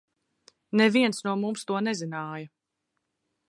Neviens 0.79 1.21
no 1.29 1.35
mums 1.43 1.67
to 1.73 1.79
nezināja. 1.91 2.51